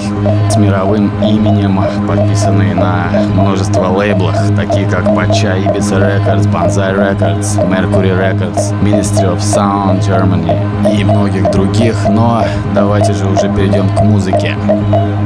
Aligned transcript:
с 0.50 0.56
мировым 0.56 1.10
именем, 1.22 1.80
подписанный 2.06 2.74
на 2.74 3.08
множество 3.34 3.53
лейблах, 3.88 4.36
такие 4.56 4.88
как 4.88 5.04
Pacha, 5.06 5.56
Ibiza 5.56 5.98
Records, 5.98 6.46
Banzai 6.50 6.94
Records, 6.94 7.56
Mercury 7.68 8.12
Records, 8.12 8.72
Ministry 8.82 9.26
of 9.26 9.38
Sound 9.38 10.00
Germany 10.00 10.56
и 10.92 11.04
многих 11.04 11.50
других. 11.50 11.96
Но 12.08 12.44
давайте 12.74 13.12
же 13.12 13.26
уже 13.26 13.48
перейдем 13.54 13.88
к 13.96 14.00
музыке. 14.00 14.56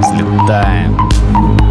Взлетаем. 0.01 1.68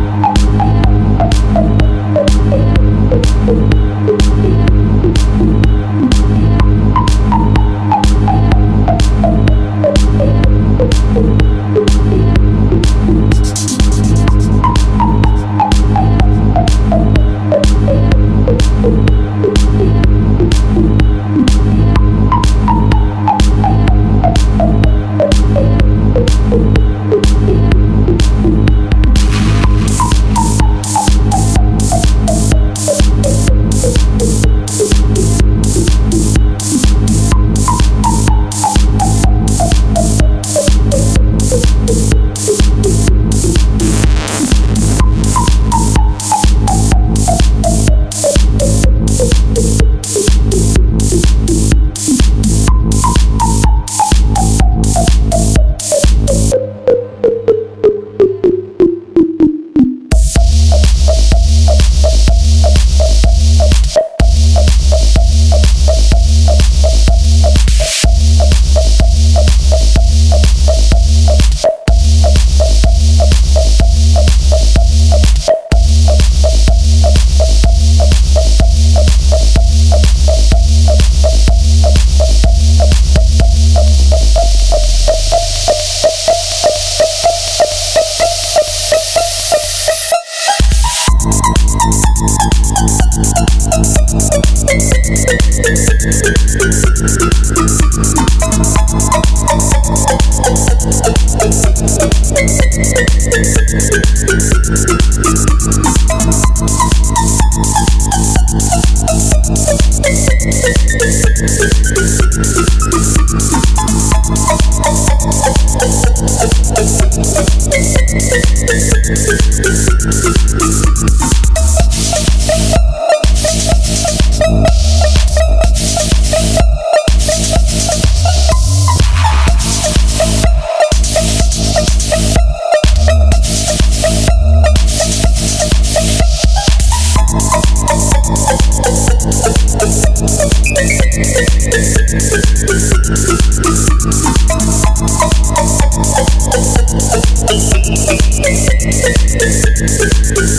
Thank. 149.80 150.57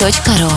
chilloutplanet.ru 0.00 0.49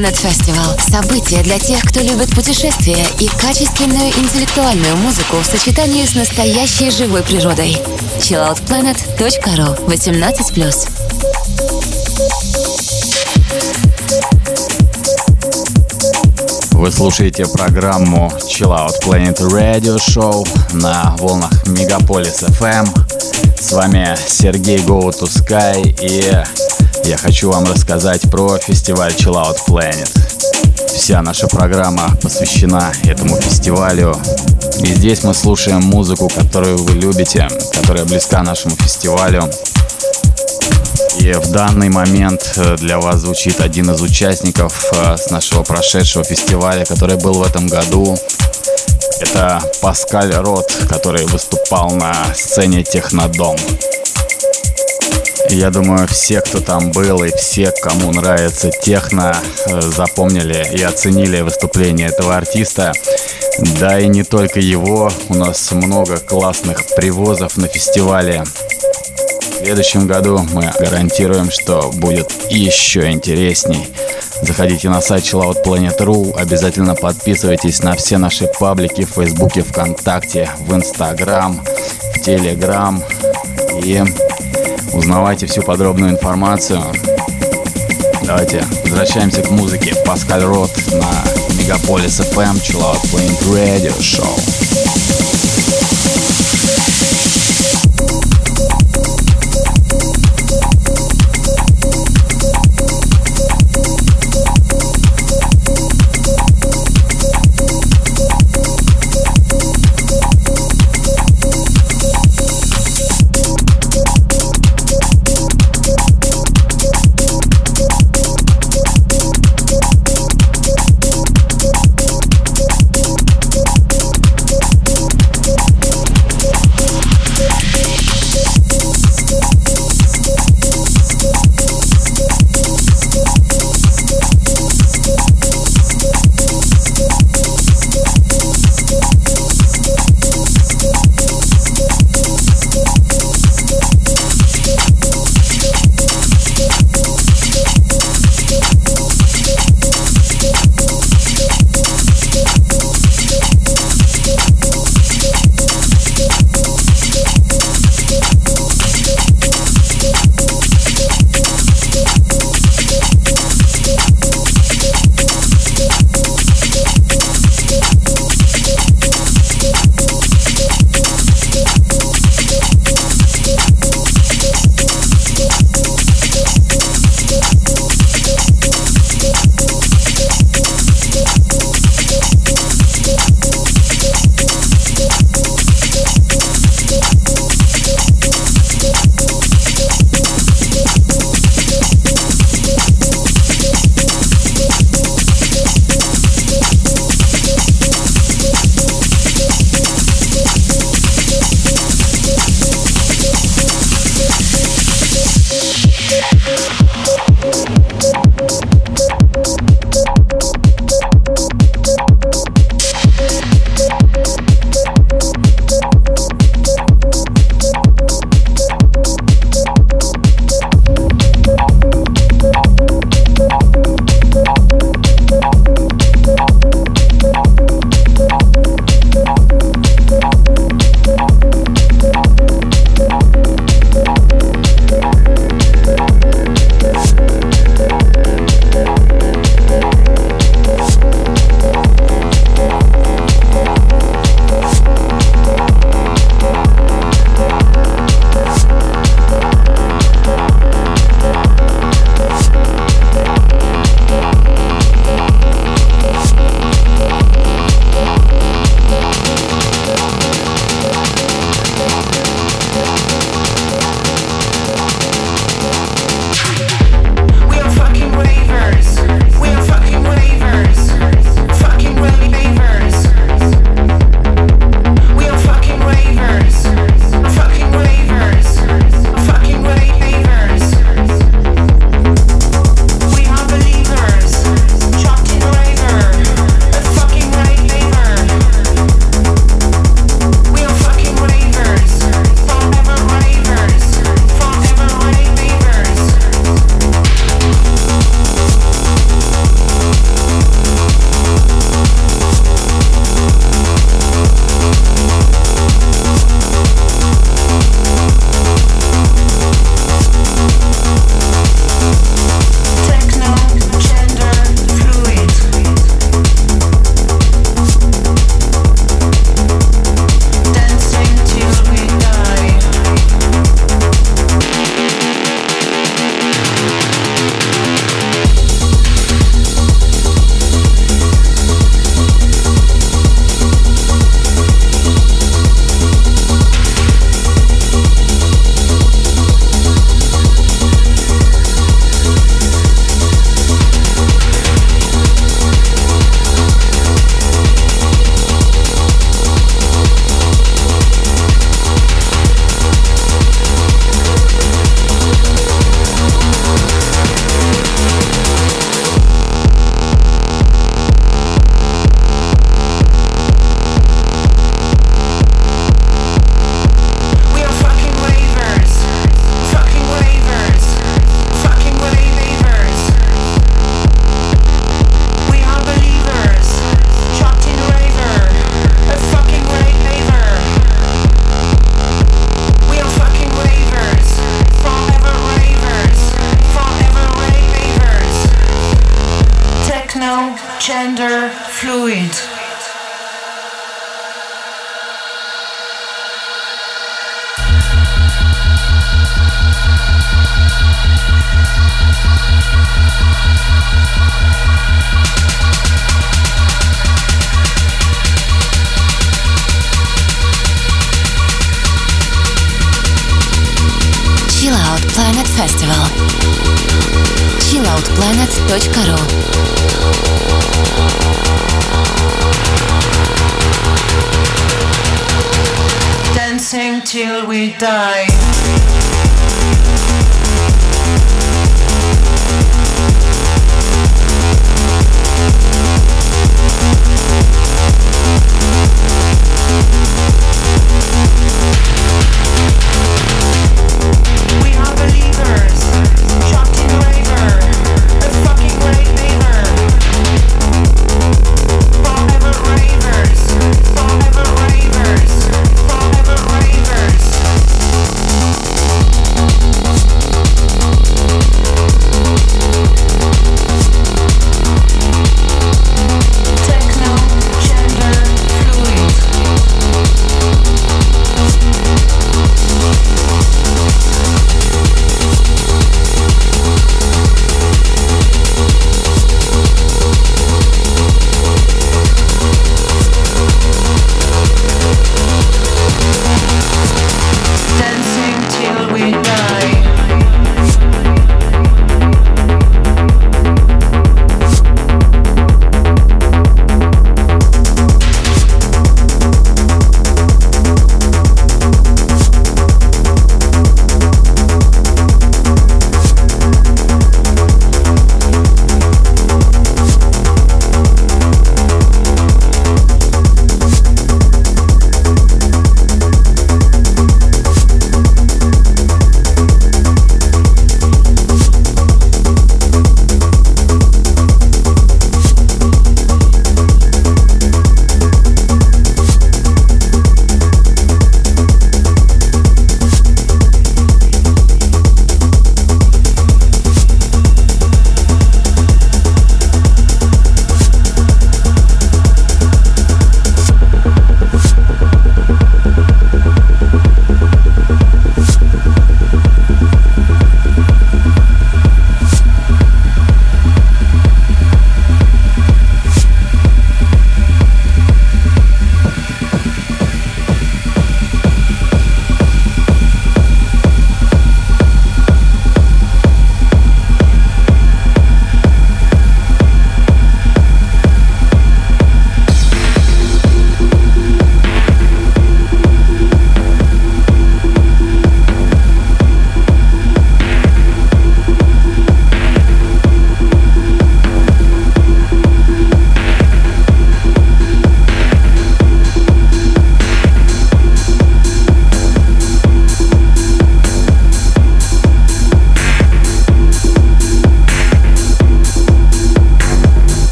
Planet 0.00 0.16
Festival– 0.16 0.80
событие 0.90 1.42
для 1.42 1.58
тех, 1.58 1.82
кто 1.82 2.00
любит 2.00 2.30
путешествия 2.30 3.04
и 3.18 3.28
качественную 3.28 4.08
интеллектуальную 4.08 4.96
музыку 4.96 5.36
в 5.36 5.44
сочетании 5.44 6.06
с 6.06 6.14
настоящей 6.14 6.90
живой 6.90 7.22
природой. 7.22 7.76
chilloutplanet.ru 8.18 9.86
18+. 9.86 10.88
Вы 16.72 16.90
слушаете 16.90 17.44
программу 17.44 18.32
Chill 18.48 18.74
Out 18.74 19.02
Planet 19.04 19.38
Radio 19.50 19.98
Show 19.98 20.48
на 20.72 21.14
волнах 21.18 21.52
Мегаполис 21.66 22.42
FM. 22.42 22.88
С 23.60 23.72
вами 23.72 24.16
Сергей 24.26 24.78
Go 24.78 25.10
и 26.00 26.59
я 27.04 27.16
хочу 27.16 27.50
вам 27.50 27.64
рассказать 27.64 28.22
про 28.30 28.58
фестиваль 28.58 29.12
Chill 29.12 29.34
Out 29.34 29.58
Planet. 29.66 30.08
Вся 30.94 31.22
наша 31.22 31.46
программа 31.46 32.16
посвящена 32.22 32.92
этому 33.04 33.36
фестивалю. 33.40 34.16
И 34.80 34.94
здесь 34.94 35.22
мы 35.22 35.34
слушаем 35.34 35.80
музыку, 35.80 36.28
которую 36.28 36.78
вы 36.78 36.92
любите, 36.92 37.48
которая 37.72 38.04
близка 38.04 38.42
нашему 38.42 38.76
фестивалю. 38.76 39.50
И 41.18 41.32
в 41.32 41.50
данный 41.50 41.90
момент 41.90 42.54
э, 42.56 42.76
для 42.76 42.98
вас 42.98 43.20
звучит 43.20 43.60
один 43.60 43.90
из 43.90 44.00
участников 44.00 44.92
э, 44.92 45.16
с 45.16 45.30
нашего 45.30 45.62
прошедшего 45.62 46.24
фестиваля, 46.24 46.84
который 46.84 47.16
был 47.16 47.34
в 47.34 47.42
этом 47.42 47.66
году. 47.66 48.16
Это 49.20 49.62
Паскаль 49.82 50.32
Рот, 50.34 50.72
который 50.88 51.26
выступал 51.26 51.90
на 51.90 52.14
сцене 52.34 52.82
Технодом. 52.84 53.56
Я 55.48 55.70
думаю, 55.70 56.06
все, 56.06 56.40
кто 56.40 56.60
там 56.60 56.92
был 56.92 57.24
и 57.24 57.30
все, 57.36 57.72
кому 57.82 58.12
нравится 58.12 58.70
техно, 58.70 59.36
э, 59.66 59.80
запомнили 59.80 60.66
и 60.76 60.82
оценили 60.82 61.40
выступление 61.40 62.08
этого 62.08 62.36
артиста. 62.36 62.92
Да 63.80 63.98
и 63.98 64.06
не 64.08 64.22
только 64.22 64.60
его, 64.60 65.10
у 65.28 65.34
нас 65.34 65.70
много 65.72 66.18
классных 66.18 66.84
привозов 66.94 67.56
на 67.56 67.66
фестивале. 67.66 68.44
В 68.44 69.64
следующем 69.64 70.06
году 70.06 70.46
мы 70.52 70.72
гарантируем, 70.78 71.50
что 71.50 71.90
будет 71.94 72.32
еще 72.50 73.10
интересней. 73.10 73.88
Заходите 74.42 74.88
на 74.88 75.02
сайт 75.02 75.24
chilloutplanet.ru, 75.24 76.34
обязательно 76.38 76.94
подписывайтесь 76.94 77.82
на 77.82 77.94
все 77.94 78.16
наши 78.16 78.48
паблики 78.58 79.04
в 79.04 79.10
Фейсбуке, 79.10 79.62
ВКонтакте, 79.62 80.48
в 80.60 80.74
Инстаграм, 80.74 81.62
в 82.14 82.20
Телеграм 82.22 83.02
и 83.84 84.02
узнавайте 84.92 85.46
всю 85.46 85.62
подробную 85.62 86.12
информацию. 86.12 86.82
Давайте 88.24 88.64
возвращаемся 88.84 89.42
к 89.42 89.50
музыке. 89.50 89.94
Паскаль 90.04 90.42
Рот 90.42 90.70
на 90.92 91.54
Мегаполис 91.58 92.20
FM, 92.20 92.54
Chill 92.60 92.80
Out 92.80 93.02
Planet 93.12 93.42
Radio 93.52 93.98
Show. 93.98 94.89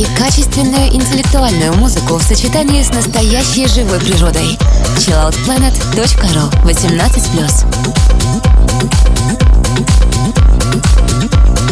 И 0.00 0.06
качественную 0.18 0.92
интеллектуальную 0.94 1.74
музыку 1.74 2.14
в 2.14 2.22
сочетании 2.22 2.82
с 2.82 2.88
настоящей 2.88 3.66
живой 3.66 4.00
природой. 4.00 4.56
chilloutplanet.ru 4.96 6.50
18+. 6.64 9.09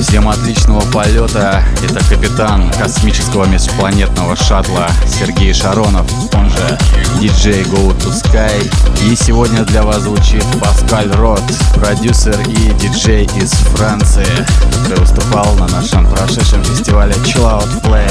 Всем 0.09 0.26
отличного 0.26 0.80
полета. 0.90 1.62
Это 1.84 2.02
капитан 2.09 2.72
космического 2.72 3.44
межпланетного 3.44 4.36
шаттла 4.36 4.88
Сергей 5.06 5.52
Шаронов, 5.52 6.11
он 6.32 6.48
же 6.48 6.78
диджей 7.20 7.62
Go 7.64 7.94
to 7.94 8.11
Sky. 8.11 8.72
И 9.04 9.14
сегодня 9.14 9.64
для 9.64 9.82
вас 9.82 10.00
звучит 10.00 10.44
Паскаль 10.62 11.12
Рот, 11.12 11.42
продюсер 11.74 12.40
и 12.48 12.72
диджей 12.80 13.26
из 13.36 13.50
Франции, 13.50 14.46
который 14.72 15.00
выступал 15.00 15.54
на 15.56 15.68
нашем 15.68 16.09
прошедшем 16.09 16.64
фестивале 16.64 17.12
Chill 17.16 17.44
Out 17.44 17.82
Play. 17.82 18.11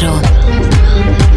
ру 0.00 1.29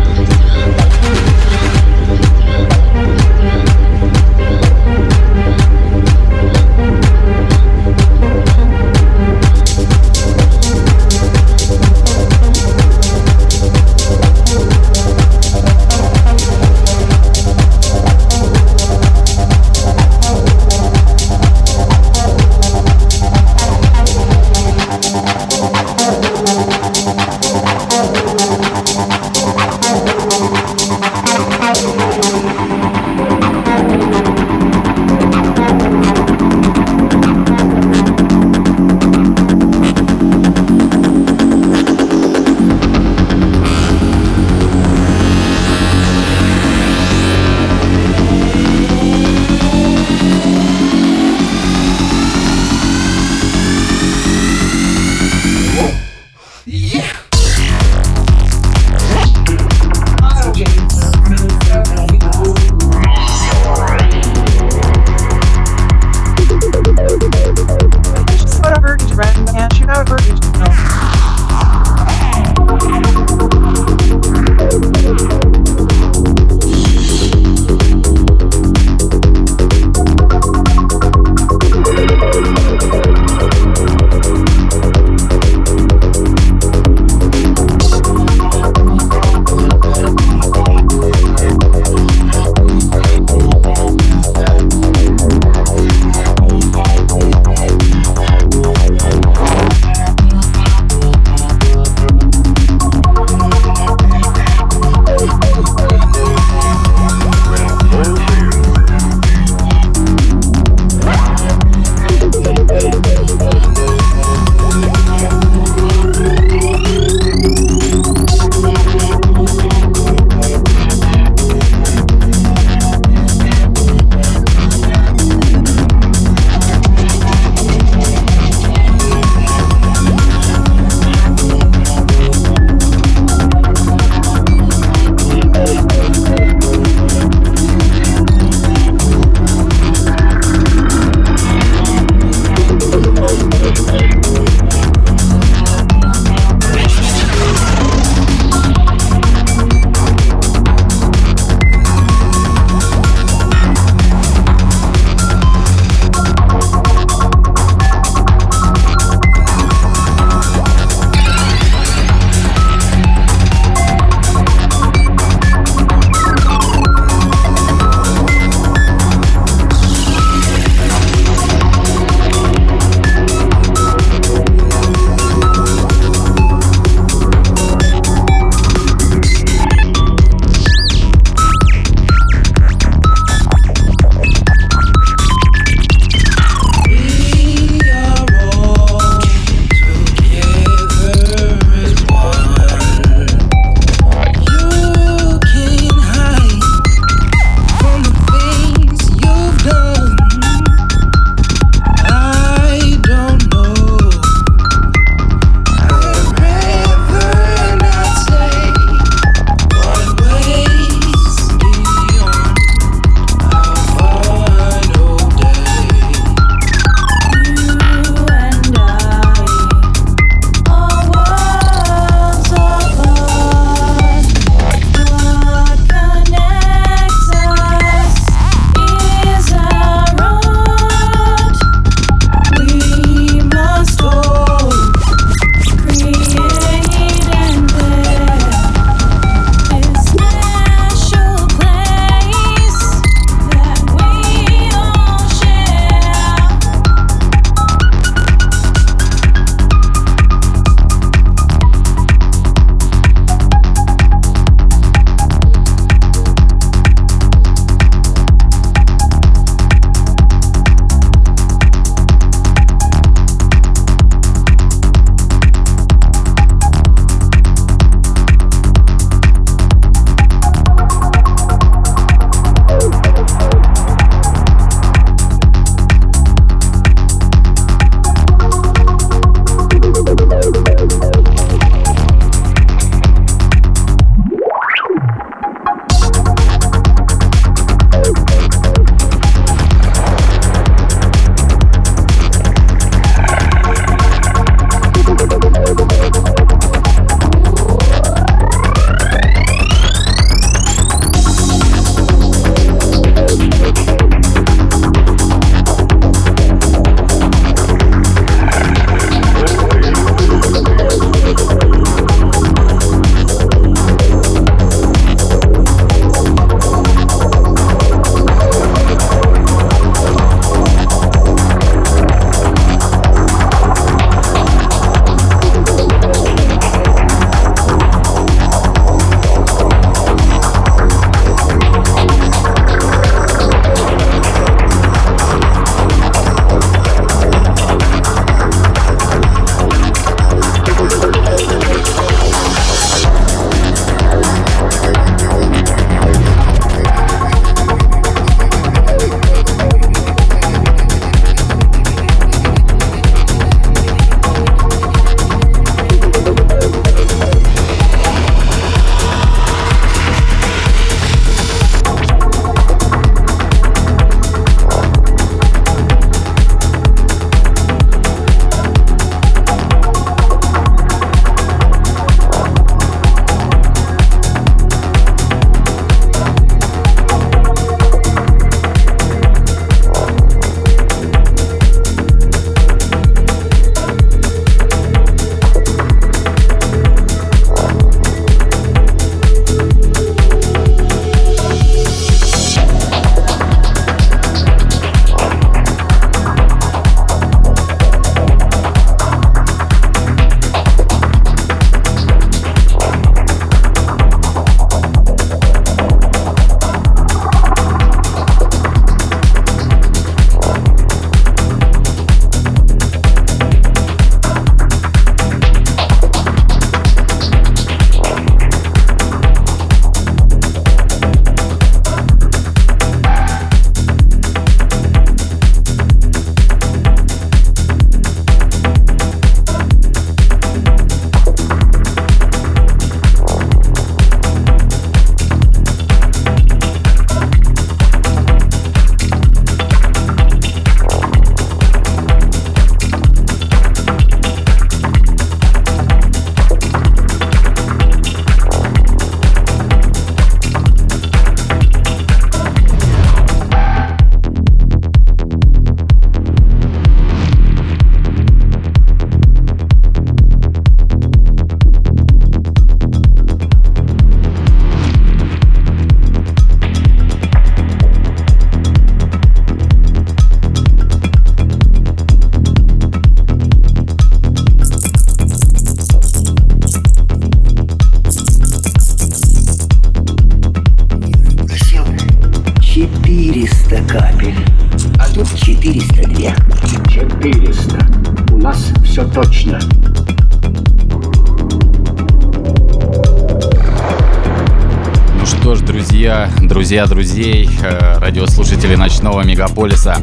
друзей, 496.94 497.50
э, 497.64 497.98
радиослушатели 497.98 498.76
ночного 498.76 499.22
мегаполиса, 499.22 499.98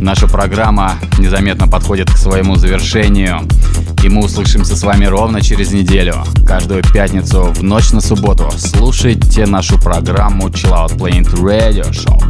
наша 0.00 0.28
программа 0.28 0.92
незаметно 1.18 1.66
подходит 1.66 2.10
к 2.10 2.18
своему 2.18 2.56
завершению. 2.56 3.40
И 4.02 4.10
мы 4.10 4.24
услышимся 4.24 4.76
с 4.76 4.82
вами 4.82 5.06
ровно 5.06 5.40
через 5.40 5.72
неделю. 5.72 6.16
Каждую 6.46 6.82
пятницу 6.82 7.44
в 7.44 7.62
ночь 7.62 7.92
на 7.92 8.02
субботу 8.02 8.50
слушайте 8.58 9.46
нашу 9.46 9.78
программу 9.78 10.48
Chill 10.48 10.72
Out 10.72 10.98
Planet 10.98 11.32
Radio 11.32 11.90
Show 11.90 12.22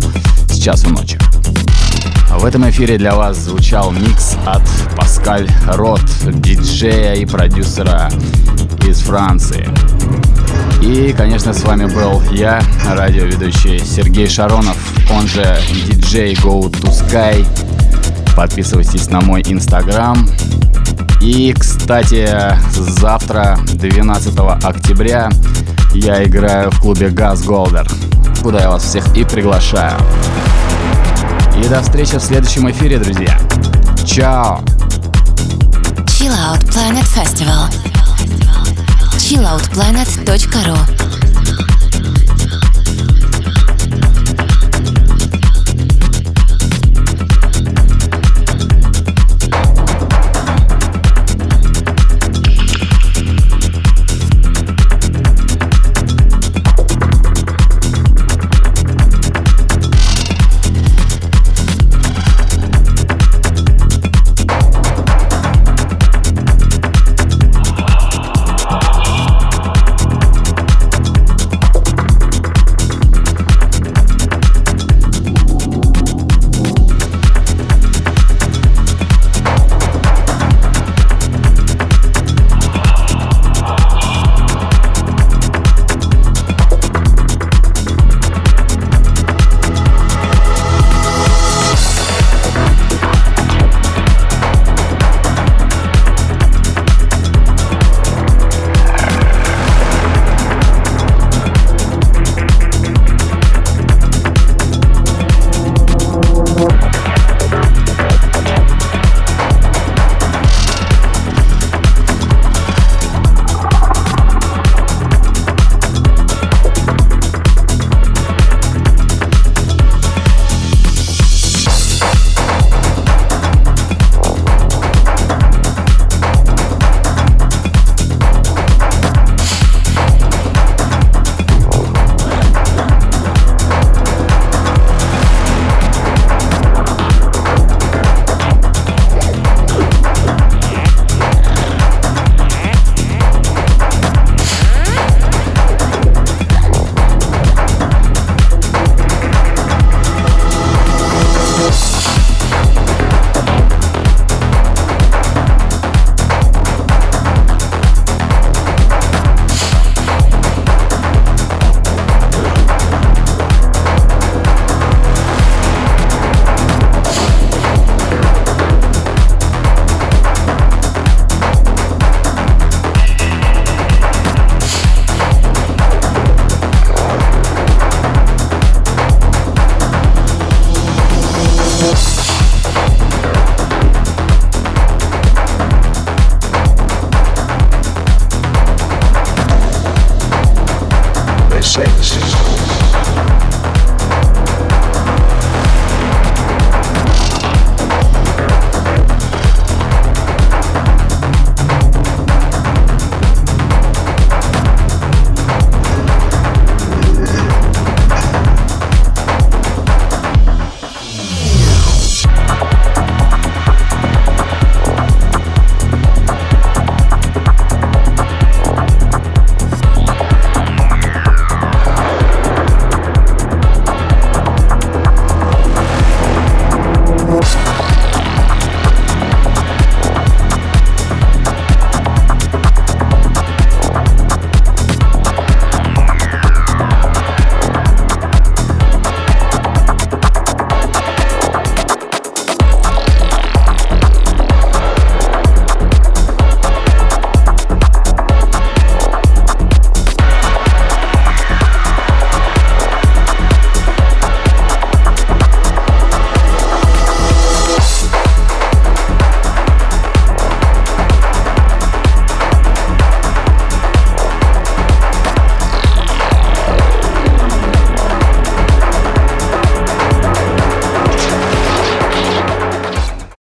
с 0.48 0.60
часу 0.60 0.90
ночи. 0.90 1.18
В 2.30 2.44
этом 2.44 2.68
эфире 2.70 2.98
для 2.98 3.16
вас 3.16 3.36
звучал 3.36 3.90
микс 3.90 4.36
от 4.46 4.62
Паскаль 4.96 5.48
Рот, 5.66 6.04
диджея 6.24 7.14
и 7.14 7.26
продюсера 7.26 8.12
из 8.86 9.00
Франции. 9.00 9.68
И, 10.84 11.14
конечно, 11.16 11.54
с 11.54 11.64
вами 11.64 11.86
был 11.86 12.20
я, 12.30 12.62
радиоведущий 12.86 13.78
Сергей 13.82 14.28
Шаронов, 14.28 14.76
он 15.10 15.26
же 15.26 15.58
диджей 15.86 16.34
Go 16.34 16.70
to 16.70 16.90
Sky. 16.90 17.46
Подписывайтесь 18.36 19.08
на 19.08 19.22
мой 19.22 19.42
инстаграм. 19.46 20.28
И, 21.22 21.54
кстати, 21.58 22.28
завтра, 22.70 23.58
12 23.66 24.34
октября, 24.62 25.30
я 25.94 26.22
играю 26.22 26.70
в 26.70 26.80
клубе 26.80 27.08
Газ 27.08 27.44
Голдер, 27.44 27.88
куда 28.42 28.60
я 28.60 28.70
вас 28.70 28.84
всех 28.84 29.16
и 29.16 29.24
приглашаю. 29.24 29.98
И 31.56 31.66
до 31.66 31.80
встречи 31.80 32.18
в 32.18 32.22
следующем 32.22 32.70
эфире, 32.70 32.98
друзья. 32.98 33.38
Чао! 34.04 34.60
Chill 36.04 36.30
Out 36.30 36.62
Planet 36.68 37.06
Festival. 37.06 37.83
chilloutplanet.ru 39.34 40.93